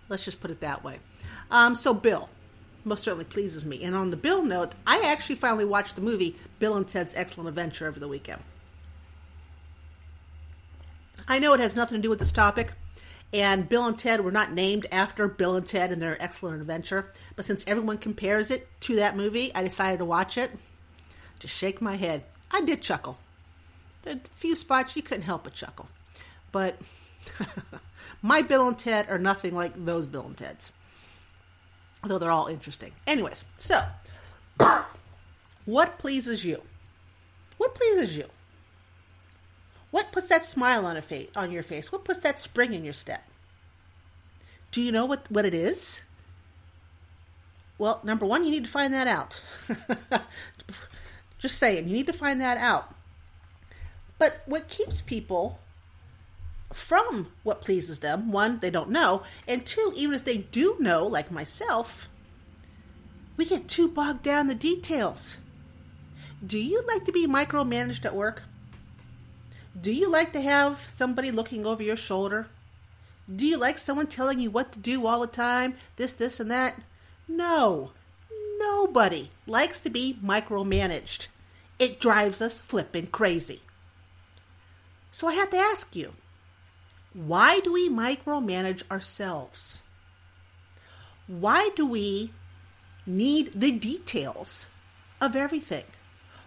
Let's 0.09 0.25
just 0.25 0.41
put 0.41 0.51
it 0.51 0.61
that 0.61 0.85
way. 0.85 1.01
Um, 1.51 1.75
so 1.75 1.93
Bill 1.95 2.29
most 2.85 3.03
certainly 3.03 3.25
pleases 3.25 3.67
me. 3.67 3.83
And 3.83 3.95
on 3.95 4.11
the 4.11 4.17
Bill 4.17 4.45
note, 4.45 4.75
I 4.87 5.03
actually 5.05 5.37
finally 5.37 5.65
watched 5.65 5.97
the 5.97 6.03
movie 6.03 6.37
Bill 6.59 6.77
and 6.77 6.87
Ted's 6.87 7.15
Excellent 7.15 7.49
Adventure 7.49 7.89
over 7.89 7.99
the 7.99 8.09
weekend. 8.09 8.43
I 11.29 11.39
know 11.41 11.53
it 11.55 11.61
has 11.61 11.75
nothing 11.75 11.99
to 11.99 12.03
do 12.03 12.11
with 12.11 12.21
this 12.21 12.31
topic, 12.31 12.73
and 13.33 13.69
Bill 13.69 13.87
and 13.87 13.99
Ted 13.99 14.21
were 14.21 14.31
not 14.31 14.53
named 14.53 14.87
after 14.93 15.27
Bill 15.27 15.57
and 15.57 15.67
Ted 15.67 15.91
and 15.91 16.01
their 16.01 16.21
excellent 16.23 16.61
adventure, 16.61 17.11
but 17.35 17.45
since 17.45 17.67
everyone 17.67 17.99
compares 17.99 18.51
it 18.51 18.69
to 18.83 18.97
that 18.97 19.17
movie, 19.17 19.53
I 19.55 19.65
decided 19.65 19.99
to 19.99 20.05
watch 20.05 20.39
it. 20.39 20.53
Just 21.41 21.55
shake 21.55 21.83
my 21.83 21.97
head. 21.97 22.25
I 22.53 22.61
did 22.61 22.81
chuckle. 22.81 23.19
A 24.07 24.21
few 24.37 24.55
spots 24.55 24.95
you 24.95 25.03
couldn't 25.03 25.25
help 25.25 25.45
but 25.45 25.55
chuckle. 25.55 25.89
But 26.53 26.77
my 28.27 28.43
Bill 28.43 28.67
and 28.67 28.77
Ted 28.77 29.09
are 29.09 29.19
nothing 29.19 29.55
like 29.55 29.73
those 29.85 30.07
Bill 30.09 30.27
and 30.27 30.37
Teds. 30.37 30.73
Although 32.03 32.19
they're 32.19 32.33
all 32.33 32.49
interesting. 32.49 32.93
Anyways, 33.07 33.45
so 33.57 33.81
what 35.65 35.99
pleases 35.99 36.45
you? 36.45 36.61
What 37.57 37.77
pleases 37.77 38.17
you? 38.17 38.27
What 39.93 40.11
puts 40.11 40.29
that 40.29 40.43
smile 40.43 40.85
on 40.85 40.97
a 40.97 41.03
face 41.03 41.29
on 41.37 41.53
your 41.53 41.63
face? 41.63 41.93
What 41.93 42.05
puts 42.05 42.19
that 42.21 42.41
spring 42.41 42.75
in 42.75 42.85
your 42.85 42.93
step? 42.93 43.23
Do 44.73 44.83
you 44.83 44.91
know 44.91 45.07
what, 45.07 45.31
what 45.31 45.45
it 45.47 45.55
is? 45.55 46.03
Well, 47.79 48.01
number 48.03 48.27
one, 48.27 48.45
you 48.45 48.51
need 48.51 48.65
to 48.65 48.71
find 48.71 48.93
that 48.93 49.07
out. 49.07 49.41
Just 51.39 51.59
saying, 51.59 51.89
you 51.89 51.95
need 51.95 52.07
to 52.07 52.13
find 52.13 52.41
that 52.41 52.59
out. 52.59 52.93
But 54.19 54.43
what 54.47 54.69
keeps 54.69 55.01
people 55.01 55.61
from 56.73 57.33
what 57.43 57.61
pleases 57.61 58.01
them, 58.01 58.31
one, 58.33 58.59
they 58.59 58.71
don't 58.71 58.91
know, 58.91 59.23
and 59.47 59.65
two, 59.65 59.93
even 59.97 60.15
if 60.15 60.25
they 60.25 60.39
do 60.39 60.77
know, 60.79 61.07
like 61.07 61.31
myself, 61.31 62.09
we 63.37 63.45
get 63.45 63.69
too 63.69 63.89
bogged 63.89 64.23
down 64.23 64.43
in 64.43 64.47
the 64.49 64.55
details. 64.55 65.39
Do 66.45 66.59
you 66.59 66.83
like 66.87 67.05
to 67.05 67.13
be 67.13 67.27
micromanaged 67.27 68.05
at 68.05 68.15
work? 68.15 68.43
Do 69.79 69.93
you 69.93 70.11
like 70.11 70.33
to 70.33 70.41
have 70.41 70.81
somebody 70.89 71.31
looking 71.31 71.67
over 71.67 71.83
your 71.83 71.97
shoulder? 71.97 72.49
Do 73.35 73.45
you 73.45 73.57
like 73.57 73.79
someone 73.79 74.07
telling 74.07 74.41
you 74.41 74.51
what 74.51 74.73
to 74.73 74.79
do 74.79 75.07
all 75.07 75.21
the 75.21 75.27
time? 75.27 75.75
This, 75.97 76.15
this, 76.15 76.41
and 76.41 76.51
that? 76.51 76.81
No. 77.29 77.93
Nobody 78.59 79.31
likes 79.47 79.81
to 79.81 79.91
be 79.91 80.19
micromanaged. 80.23 81.29
It 81.79 82.01
drives 82.01 82.41
us 82.41 82.59
flipping 82.59 83.09
crazy. 83.09 83.61
So 85.11 85.29
I 85.29 85.35
have 85.35 85.51
to 85.51 85.59
ask 85.59 85.95
you 85.95 86.13
why 87.17 87.61
do 87.61 87.73
we 87.73 87.89
micromanage 87.89 88.83
ourselves? 88.91 89.81
Why 91.27 91.71
do 91.75 91.87
we 91.87 92.31
need 93.07 93.53
the 93.59 93.73
details 93.73 94.67
of 95.19 95.35
everything? 95.35 95.85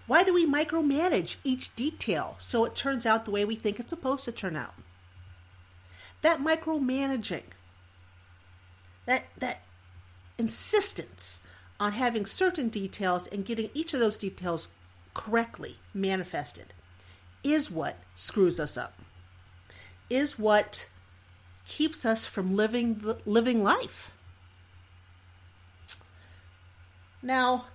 Why 0.06 0.24
do 0.24 0.32
we 0.32 0.46
micromanage 0.46 1.38
each 1.44 1.76
detail 1.76 2.36
so 2.38 2.66
it 2.66 2.76
turns 2.76 3.08
out 3.08 3.26
the 3.26 3.32
way 3.32 3.46
we 3.46 3.56
think 3.56 3.80
it's 3.80 3.90
supposed 3.90 4.26
to 4.26 4.32
turn 4.32 4.56
out? 4.56 4.76
That 6.22 6.40
micromanaging, 6.40 7.44
that, 9.08 9.26
that 9.40 9.64
insistence 10.38 11.40
on 11.80 11.94
having 11.94 12.28
certain 12.28 12.70
details 12.70 13.26
and 13.26 13.44
getting 13.44 13.72
each 13.74 13.96
of 13.96 14.00
those 14.00 14.20
details 14.20 14.68
correctly 15.16 15.78
manifested 15.96 16.74
is 17.44 17.72
what 17.72 17.98
screws 18.14 18.60
us 18.60 18.78
up, 18.78 18.94
is 20.10 20.40
what 20.40 20.88
keeps 21.68 22.06
us 22.06 22.26
from 22.26 22.56
living 22.56 22.96
the, 22.96 23.18
living 23.26 23.64
life. 23.64 24.12
Now, 27.22 27.66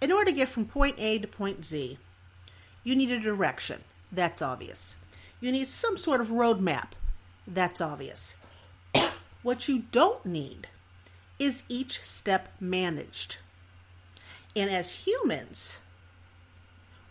in 0.00 0.12
order 0.12 0.26
to 0.26 0.36
get 0.36 0.48
from 0.48 0.64
point 0.64 0.96
A 0.98 1.18
to 1.18 1.28
point 1.28 1.64
Z, 1.64 1.98
you 2.84 2.96
need 2.96 3.10
a 3.10 3.18
direction. 3.18 3.82
That's 4.10 4.40
obvious. 4.40 4.96
You 5.40 5.52
need 5.52 5.68
some 5.68 5.96
sort 5.96 6.20
of 6.20 6.28
roadmap. 6.28 6.92
That's 7.46 7.80
obvious. 7.80 8.34
what 9.42 9.68
you 9.68 9.84
don't 9.90 10.24
need 10.24 10.68
is 11.38 11.64
each 11.68 12.00
step 12.02 12.48
managed. 12.60 13.38
And 14.56 14.70
as 14.70 15.04
humans, 15.06 15.78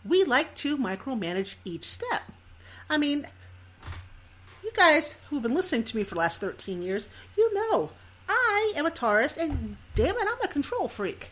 we 0.04 0.24
like 0.24 0.54
to 0.56 0.76
micromanage 0.76 1.56
each 1.64 1.84
step. 1.84 2.22
I 2.90 2.98
mean, 2.98 3.26
you 4.68 4.76
guys 4.76 5.16
who've 5.30 5.42
been 5.42 5.54
listening 5.54 5.82
to 5.82 5.96
me 5.96 6.04
for 6.04 6.14
the 6.14 6.20
last 6.20 6.42
13 6.42 6.82
years, 6.82 7.08
you 7.36 7.54
know 7.54 7.90
I 8.28 8.74
am 8.76 8.84
a 8.84 8.90
Taurus, 8.90 9.38
and 9.38 9.78
damn 9.94 10.14
it, 10.14 10.28
I'm 10.28 10.42
a 10.42 10.48
control 10.48 10.88
freak. 10.88 11.30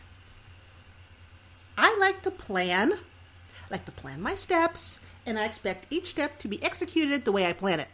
I 1.77 1.95
like 1.99 2.23
to 2.23 2.31
plan, 2.31 2.93
I 2.93 3.67
like 3.69 3.85
to 3.85 3.91
plan 3.91 4.21
my 4.21 4.33
steps, 4.33 5.01
and 5.27 5.37
I 5.37 5.45
expect 5.45 5.85
each 5.91 6.07
step 6.07 6.39
to 6.39 6.47
be 6.47 6.63
executed 6.63 7.25
the 7.25 7.31
way 7.31 7.45
I 7.45 7.53
plan 7.53 7.79
it. 7.79 7.89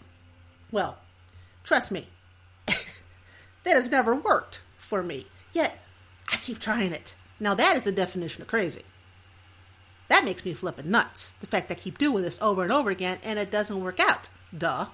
Well, 0.71 0.97
trust 1.65 1.91
me, 1.91 2.07
that 2.67 2.77
has 3.65 3.91
never 3.91 4.15
worked 4.15 4.61
for 4.77 5.03
me. 5.03 5.25
Yet, 5.51 5.77
I 6.31 6.37
keep 6.37 6.59
trying 6.59 6.93
it. 6.93 7.15
Now, 7.37 7.53
that 7.55 7.75
is 7.75 7.83
the 7.83 7.91
definition 7.91 8.41
of 8.41 8.47
crazy. 8.47 8.83
That 10.07 10.23
makes 10.23 10.45
me 10.45 10.53
flipping 10.53 10.89
nuts. 10.89 11.33
The 11.41 11.47
fact 11.47 11.69
I 11.69 11.75
keep 11.75 11.97
doing 11.97 12.23
this 12.23 12.41
over 12.41 12.63
and 12.63 12.71
over 12.71 12.89
again 12.89 13.17
and 13.23 13.37
it 13.37 13.51
doesn't 13.51 13.83
work 13.83 13.99
out. 13.99 14.29
Duh. 14.57 14.85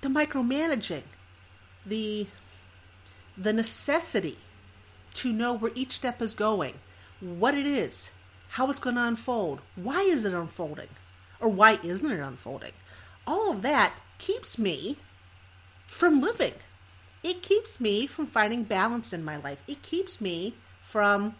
The 0.00 0.08
micromanaging, 0.08 1.02
the 1.84 2.26
the 3.36 3.52
necessity 3.52 4.38
to 5.14 5.32
know 5.32 5.54
where 5.54 5.72
each 5.74 5.92
step 5.92 6.20
is 6.20 6.34
going, 6.34 6.74
what 7.20 7.54
it 7.54 7.66
is, 7.66 8.12
how 8.50 8.70
it's 8.70 8.80
going 8.80 8.96
to 8.96 9.04
unfold, 9.04 9.60
why 9.76 10.00
is 10.00 10.24
it 10.24 10.34
unfolding, 10.34 10.88
or 11.40 11.48
why 11.48 11.78
isn't 11.82 12.10
it 12.10 12.20
unfolding. 12.20 12.72
All 13.26 13.52
of 13.52 13.62
that 13.62 13.94
keeps 14.18 14.58
me 14.58 14.96
from 15.86 16.20
living. 16.20 16.54
It 17.22 17.42
keeps 17.42 17.80
me 17.80 18.06
from 18.06 18.26
finding 18.26 18.64
balance 18.64 19.12
in 19.12 19.24
my 19.24 19.36
life. 19.36 19.58
It 19.66 19.82
keeps 19.82 20.20
me 20.20 20.54
from 20.82 21.34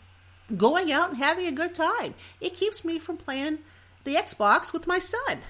going 0.56 0.92
out 0.92 1.10
and 1.10 1.18
having 1.18 1.46
a 1.46 1.52
good 1.52 1.74
time. 1.74 2.14
It 2.40 2.54
keeps 2.54 2.84
me 2.84 2.98
from 2.98 3.16
playing 3.16 3.58
the 4.04 4.14
Xbox 4.14 4.72
with 4.72 4.86
my 4.86 4.98
son. 4.98 5.40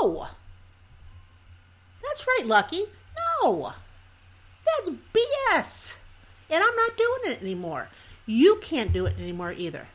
No. 0.00 0.28
That's 2.02 2.26
right, 2.26 2.46
Lucky. 2.46 2.84
No. 3.42 3.72
That's 4.64 4.90
BS. 4.90 5.96
And 6.50 6.62
I'm 6.62 6.76
not 6.76 6.96
doing 6.96 7.32
it 7.32 7.42
anymore. 7.42 7.88
You 8.26 8.56
can't 8.62 8.92
do 8.92 9.06
it 9.06 9.18
anymore 9.18 9.52
either. 9.52 9.86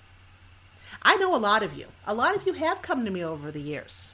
I 1.02 1.16
know 1.18 1.36
a 1.36 1.38
lot 1.38 1.64
of 1.64 1.78
you. 1.78 1.88
A 2.06 2.14
lot 2.14 2.36
of 2.36 2.46
you 2.46 2.54
have 2.54 2.82
come 2.82 3.06
to 3.06 3.12
me 3.12 3.24
over 3.24 3.52
the 3.52 3.62
years 3.62 4.12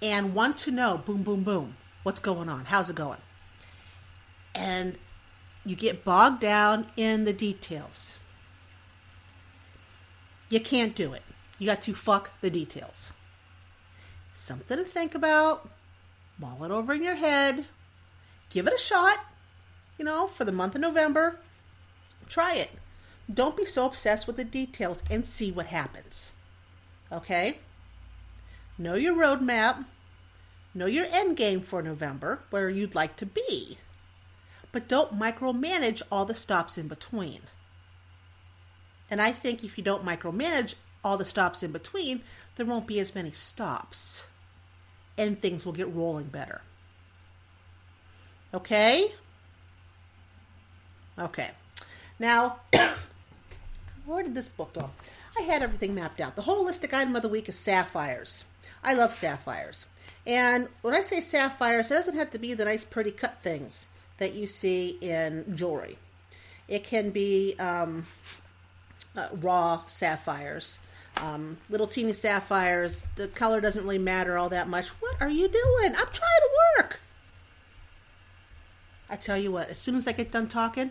and 0.00 0.34
want 0.34 0.56
to 0.58 0.70
know 0.70 0.98
boom, 0.98 1.22
boom, 1.22 1.42
boom, 1.42 1.76
what's 2.02 2.20
going 2.20 2.48
on? 2.48 2.66
How's 2.66 2.90
it 2.90 2.96
going? 2.96 3.20
And 4.54 4.96
you 5.64 5.76
get 5.76 6.04
bogged 6.04 6.40
down 6.40 6.86
in 6.96 7.24
the 7.24 7.32
details. 7.32 8.18
You 10.48 10.60
can't 10.60 10.94
do 10.94 11.12
it. 11.12 11.22
You 11.58 11.66
got 11.66 11.82
to 11.82 11.94
fuck 11.94 12.30
the 12.40 12.50
details. 12.50 13.12
Something 14.32 14.78
to 14.78 14.84
think 14.84 15.14
about. 15.14 15.68
Mull 16.38 16.64
it 16.64 16.70
over 16.70 16.94
in 16.94 17.02
your 17.02 17.16
head. 17.16 17.64
Give 18.50 18.66
it 18.66 18.74
a 18.74 18.78
shot 18.78 19.18
you 19.98 20.04
know, 20.04 20.28
for 20.28 20.44
the 20.44 20.52
month 20.52 20.76
of 20.76 20.80
November, 20.80 21.40
try 22.28 22.54
it. 22.54 22.70
Don't 23.32 23.56
be 23.56 23.64
so 23.64 23.86
obsessed 23.86 24.26
with 24.26 24.36
the 24.36 24.44
details 24.44 25.02
and 25.10 25.26
see 25.26 25.52
what 25.52 25.66
happens. 25.66 26.32
Okay? 27.12 27.58
Know 28.78 28.94
your 28.94 29.16
roadmap. 29.16 29.84
Know 30.72 30.86
your 30.86 31.06
end 31.06 31.36
game 31.36 31.60
for 31.60 31.82
November, 31.82 32.40
where 32.50 32.70
you'd 32.70 32.94
like 32.94 33.16
to 33.16 33.26
be. 33.26 33.78
But 34.70 34.88
don't 34.88 35.18
micromanage 35.18 36.02
all 36.12 36.24
the 36.24 36.34
stops 36.34 36.78
in 36.78 36.88
between. 36.88 37.40
And 39.10 39.20
I 39.20 39.32
think 39.32 39.64
if 39.64 39.76
you 39.76 39.84
don't 39.84 40.04
micromanage 40.04 40.76
all 41.02 41.16
the 41.16 41.24
stops 41.24 41.62
in 41.62 41.72
between, 41.72 42.22
there 42.56 42.66
won't 42.66 42.86
be 42.86 43.00
as 43.00 43.14
many 43.14 43.32
stops. 43.32 44.26
And 45.18 45.40
things 45.40 45.66
will 45.66 45.74
get 45.74 45.92
rolling 45.94 46.28
better. 46.28 46.62
Okay? 48.54 49.12
Okay. 51.18 51.50
Now, 52.18 52.60
where 54.06 54.22
did 54.22 54.34
this 54.34 54.48
book 54.48 54.72
go? 54.72 54.90
I 55.38 55.42
had 55.42 55.62
everything 55.62 55.94
mapped 55.94 56.20
out. 56.20 56.36
The 56.36 56.42
holistic 56.42 56.94
item 56.94 57.14
of 57.14 57.22
the 57.22 57.28
week 57.28 57.48
is 57.48 57.56
sapphires. 57.56 58.44
I 58.82 58.94
love 58.94 59.12
sapphires. 59.12 59.86
And 60.26 60.68
when 60.82 60.94
I 60.94 61.00
say 61.00 61.20
sapphires, 61.20 61.90
it 61.90 61.94
doesn't 61.94 62.16
have 62.16 62.30
to 62.30 62.38
be 62.38 62.54
the 62.54 62.64
nice, 62.64 62.84
pretty 62.84 63.10
cut 63.10 63.38
things 63.42 63.86
that 64.18 64.34
you 64.34 64.46
see 64.46 64.98
in 65.00 65.56
jewelry. 65.56 65.98
It 66.68 66.84
can 66.84 67.10
be 67.10 67.54
um, 67.58 68.06
uh, 69.16 69.28
raw 69.40 69.84
sapphires, 69.86 70.78
um, 71.22 71.58
little 71.68 71.86
teeny 71.86 72.12
sapphires. 72.12 73.08
The 73.16 73.28
color 73.28 73.60
doesn't 73.60 73.82
really 73.82 73.98
matter 73.98 74.36
all 74.36 74.48
that 74.48 74.68
much. 74.68 74.88
What 75.00 75.16
are 75.20 75.28
you 75.28 75.48
doing? 75.48 75.86
I'm 75.86 75.92
trying 75.92 76.12
to 76.12 76.50
work. 76.76 77.00
I 79.10 79.16
tell 79.16 79.36
you 79.38 79.50
what, 79.50 79.70
as 79.70 79.78
soon 79.78 79.94
as 79.94 80.06
I 80.06 80.12
get 80.12 80.30
done 80.30 80.48
talking, 80.48 80.90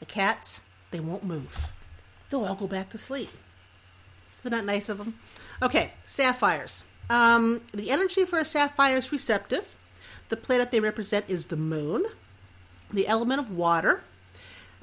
the 0.00 0.06
cats, 0.06 0.60
they 0.90 1.00
won't 1.00 1.24
move. 1.24 1.68
They'll 2.30 2.44
all 2.44 2.54
go 2.54 2.66
back 2.66 2.90
to 2.90 2.98
sleep. 2.98 3.30
Isn't 4.42 4.52
that 4.52 4.64
nice 4.64 4.88
of 4.88 4.98
them? 4.98 5.18
Okay, 5.60 5.92
sapphires. 6.06 6.84
Um, 7.10 7.62
the 7.72 7.90
energy 7.90 8.24
for 8.24 8.38
a 8.38 8.44
sapphire 8.44 8.96
is 8.96 9.10
receptive. 9.10 9.76
The 10.28 10.36
planet 10.36 10.70
they 10.70 10.80
represent 10.80 11.24
is 11.28 11.46
the 11.46 11.56
moon. 11.56 12.04
The 12.92 13.08
element 13.08 13.40
of 13.40 13.50
water. 13.50 14.02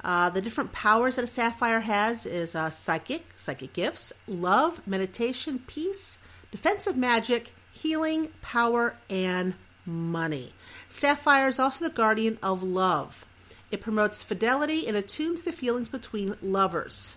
Uh, 0.06 0.30
the 0.30 0.40
different 0.40 0.70
powers 0.70 1.16
that 1.16 1.24
a 1.24 1.26
sapphire 1.26 1.80
has 1.80 2.24
is 2.24 2.54
uh, 2.54 2.70
psychic, 2.70 3.26
psychic 3.34 3.72
gifts, 3.72 4.12
love, 4.28 4.80
meditation, 4.86 5.58
peace, 5.66 6.16
defensive 6.52 6.96
magic, 6.96 7.52
healing, 7.72 8.28
power, 8.40 8.94
and 9.10 9.54
money. 9.84 10.52
Sapphire 10.88 11.48
is 11.48 11.58
also 11.58 11.84
the 11.84 11.90
guardian 11.90 12.38
of 12.40 12.62
love. 12.62 13.26
It 13.72 13.80
promotes 13.80 14.22
fidelity 14.22 14.86
and 14.86 14.96
attunes 14.96 15.42
the 15.42 15.50
feelings 15.50 15.88
between 15.88 16.36
lovers. 16.40 17.16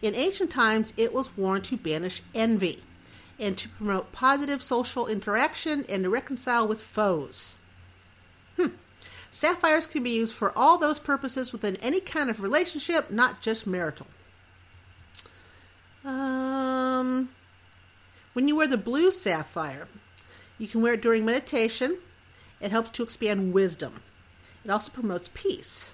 In 0.00 0.14
ancient 0.14 0.52
times, 0.52 0.94
it 0.96 1.12
was 1.12 1.36
worn 1.36 1.62
to 1.62 1.76
banish 1.76 2.22
envy 2.32 2.84
and 3.40 3.58
to 3.58 3.68
promote 3.70 4.12
positive 4.12 4.62
social 4.62 5.08
interaction 5.08 5.84
and 5.88 6.04
to 6.04 6.10
reconcile 6.10 6.68
with 6.68 6.80
foes. 6.80 7.55
Sapphires 9.36 9.86
can 9.86 10.02
be 10.02 10.12
used 10.12 10.32
for 10.32 10.56
all 10.56 10.78
those 10.78 10.98
purposes 10.98 11.52
within 11.52 11.76
any 11.76 12.00
kind 12.00 12.30
of 12.30 12.40
relationship, 12.40 13.10
not 13.10 13.42
just 13.42 13.66
marital. 13.66 14.06
Um, 16.06 17.28
when 18.32 18.48
you 18.48 18.56
wear 18.56 18.66
the 18.66 18.78
blue 18.78 19.10
sapphire, 19.10 19.88
you 20.56 20.66
can 20.66 20.80
wear 20.80 20.94
it 20.94 21.02
during 21.02 21.26
meditation. 21.26 21.98
It 22.62 22.70
helps 22.70 22.88
to 22.92 23.02
expand 23.02 23.52
wisdom. 23.52 24.00
It 24.64 24.70
also 24.70 24.90
promotes 24.90 25.28
peace. 25.34 25.92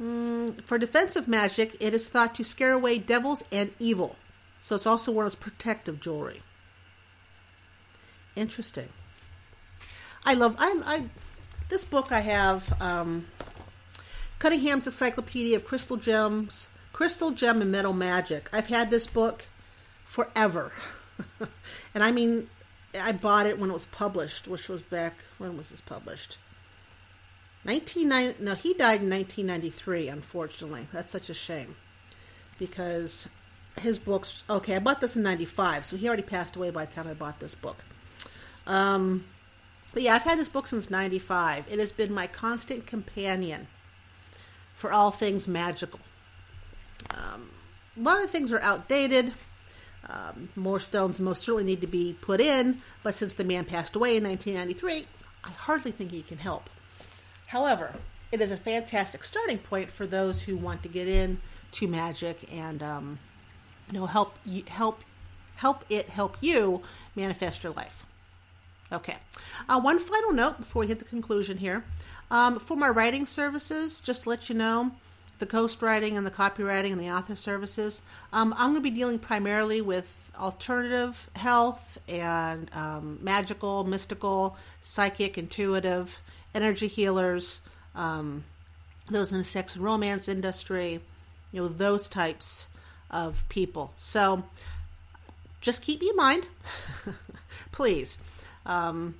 Mm, 0.00 0.62
for 0.62 0.78
defensive 0.78 1.26
magic, 1.26 1.76
it 1.80 1.92
is 1.92 2.08
thought 2.08 2.36
to 2.36 2.44
scare 2.44 2.72
away 2.72 2.98
devils 2.98 3.42
and 3.50 3.72
evil. 3.80 4.14
So 4.60 4.76
it's 4.76 4.86
also 4.86 5.10
worn 5.10 5.26
as 5.26 5.34
protective 5.34 5.98
jewelry. 5.98 6.42
Interesting. 8.36 8.90
I 10.26 10.34
love 10.34 10.56
I 10.58 10.82
I 10.84 11.04
this 11.68 11.84
book 11.84 12.10
I 12.10 12.18
have 12.18 12.82
um, 12.82 13.26
Cunningham's 14.40 14.86
Encyclopedia 14.86 15.56
of 15.56 15.64
Crystal 15.64 15.96
Gems, 15.96 16.66
Crystal 16.92 17.30
Gem 17.30 17.62
and 17.62 17.70
Metal 17.70 17.92
Magic. 17.92 18.50
I've 18.52 18.66
had 18.66 18.90
this 18.90 19.06
book 19.06 19.46
forever. 20.04 20.72
and 21.94 22.02
I 22.02 22.10
mean 22.10 22.48
I 23.00 23.12
bought 23.12 23.46
it 23.46 23.58
when 23.58 23.70
it 23.70 23.72
was 23.72 23.86
published, 23.86 24.48
which 24.48 24.68
was 24.68 24.82
back 24.82 25.14
when 25.38 25.56
was 25.56 25.70
this 25.70 25.80
published? 25.80 26.38
1990 27.62 28.44
no 28.44 28.54
he 28.54 28.74
died 28.74 29.02
in 29.02 29.10
1993 29.10 30.08
unfortunately 30.08 30.86
that's 30.92 31.10
such 31.10 31.28
a 31.28 31.34
shame 31.34 31.74
because 32.60 33.28
his 33.80 33.98
books 33.98 34.44
okay 34.48 34.76
i 34.76 34.78
bought 34.78 35.00
this 35.00 35.16
in 35.16 35.24
95 35.24 35.84
so 35.84 35.96
he 35.96 36.06
already 36.06 36.22
passed 36.22 36.54
away 36.54 36.70
by 36.70 36.84
the 36.84 36.92
time 36.92 37.08
i 37.08 37.14
bought 37.14 37.40
this 37.40 37.56
book 37.56 37.84
um, 38.68 39.24
but 39.96 40.02
yeah 40.02 40.14
i've 40.14 40.22
had 40.22 40.38
this 40.38 40.48
book 40.48 40.66
since 40.66 40.90
95 40.90 41.64
it 41.72 41.78
has 41.78 41.90
been 41.90 42.12
my 42.12 42.26
constant 42.26 42.86
companion 42.86 43.66
for 44.76 44.92
all 44.92 45.10
things 45.10 45.48
magical. 45.48 46.00
Um, 47.10 47.50
a 47.96 48.00
lot 48.00 48.22
of 48.22 48.30
things 48.30 48.52
are 48.52 48.60
outdated. 48.60 49.32
Um, 50.08 50.50
more 50.54 50.78
stones 50.78 51.18
most 51.18 51.42
certainly 51.42 51.64
need 51.64 51.80
to 51.80 51.86
be 51.88 52.14
put 52.20 52.40
in. 52.40 52.78
But 53.02 53.14
since 53.14 53.34
the 53.34 53.42
man 53.42 53.64
passed 53.64 53.96
away 53.96 54.16
in 54.16 54.24
1993 54.24 55.06
i 55.44 55.50
hardly 55.50 55.92
think 55.92 56.10
he 56.10 56.22
can 56.22 56.38
help. 56.38 56.68
However, 57.46 57.92
it 58.32 58.40
is 58.40 58.50
a 58.50 58.56
fantastic 58.56 59.22
starting 59.22 59.58
point 59.58 59.90
for 59.90 60.04
those 60.04 60.42
who 60.42 60.56
want 60.56 60.82
to 60.82 60.88
get 60.88 61.06
in 61.06 61.40
to 61.72 61.86
magic 61.86 62.52
and 62.52 62.82
um, 62.82 63.18
you 63.86 63.98
know 63.98 64.06
help 64.06 64.36
help 64.66 65.02
help 65.54 65.84
it 65.88 66.08
help 66.08 66.36
you 66.40 66.82
manifest 67.14 67.62
your 67.62 67.72
life. 67.72 68.05
Okay, 68.92 69.16
uh, 69.68 69.80
one 69.80 69.98
final 69.98 70.32
note 70.32 70.58
before 70.58 70.80
we 70.80 70.86
hit 70.86 70.98
the 70.98 71.04
conclusion 71.04 71.58
here. 71.58 71.84
Um, 72.30 72.58
for 72.58 72.76
my 72.76 72.88
writing 72.88 73.26
services, 73.26 74.00
just 74.00 74.24
to 74.24 74.28
let 74.30 74.48
you 74.48 74.54
know, 74.54 74.92
the 75.38 75.46
ghostwriting 75.46 76.16
and 76.16 76.26
the 76.26 76.30
copywriting 76.30 76.92
and 76.92 77.00
the 77.00 77.10
author 77.10 77.36
services, 77.36 78.00
um, 78.32 78.54
I'm 78.54 78.70
going 78.72 78.76
to 78.76 78.80
be 78.80 78.90
dealing 78.90 79.18
primarily 79.18 79.80
with 79.80 80.30
alternative 80.38 81.28
health 81.36 81.98
and 82.08 82.70
um, 82.72 83.18
magical, 83.20 83.84
mystical, 83.84 84.56
psychic, 84.80 85.36
intuitive, 85.36 86.20
energy 86.54 86.86
healers, 86.86 87.60
um, 87.94 88.44
those 89.10 89.30
in 89.30 89.38
the 89.38 89.44
sex 89.44 89.74
and 89.74 89.84
romance 89.84 90.28
industry, 90.28 91.00
you 91.52 91.62
know, 91.62 91.68
those 91.68 92.08
types 92.08 92.66
of 93.10 93.48
people. 93.48 93.92
So 93.98 94.42
just 95.60 95.82
keep 95.82 96.00
me 96.00 96.10
in 96.10 96.16
mind, 96.16 96.46
please. 97.72 98.18
Um, 98.66 99.14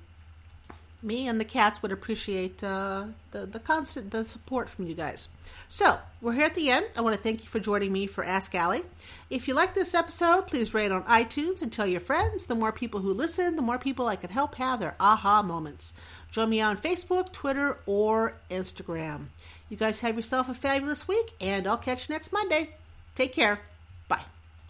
me 1.01 1.27
and 1.27 1.39
the 1.39 1.45
cats 1.45 1.81
would 1.81 1.91
appreciate 1.91 2.63
uh, 2.63 3.05
the 3.31 3.45
the 3.45 3.59
constant 3.59 4.11
the 4.11 4.25
support 4.25 4.69
from 4.69 4.87
you 4.87 4.95
guys. 4.95 5.29
So 5.67 5.99
we're 6.21 6.33
here 6.33 6.45
at 6.45 6.55
the 6.55 6.69
end. 6.69 6.87
I 6.95 7.01
want 7.01 7.15
to 7.15 7.21
thank 7.21 7.43
you 7.43 7.47
for 7.47 7.59
joining 7.59 7.91
me 7.91 8.07
for 8.07 8.23
Ask 8.23 8.53
Allie. 8.55 8.83
If 9.29 9.47
you 9.47 9.53
like 9.53 9.73
this 9.73 9.93
episode, 9.93 10.47
please 10.47 10.73
rate 10.73 10.91
on 10.91 11.03
iTunes 11.03 11.61
and 11.61 11.71
tell 11.71 11.87
your 11.87 11.99
friends. 11.99 12.47
The 12.47 12.55
more 12.55 12.71
people 12.71 12.99
who 12.99 13.13
listen, 13.13 13.55
the 13.55 13.61
more 13.61 13.77
people 13.77 14.07
I 14.07 14.15
can 14.15 14.29
help 14.29 14.55
have 14.55 14.79
their 14.79 14.95
aha 14.99 15.41
moments. 15.43 15.93
Join 16.31 16.49
me 16.49 16.61
on 16.61 16.77
Facebook, 16.77 17.31
Twitter, 17.31 17.77
or 17.85 18.37
Instagram. 18.49 19.27
You 19.69 19.77
guys 19.77 20.01
have 20.01 20.15
yourself 20.15 20.49
a 20.49 20.53
fabulous 20.53 21.07
week, 21.07 21.33
and 21.39 21.67
I'll 21.67 21.77
catch 21.77 22.09
you 22.09 22.15
next 22.15 22.31
Monday. 22.31 22.69
Take 23.15 23.33
care. 23.33 23.59